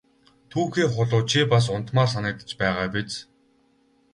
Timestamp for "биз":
2.95-3.11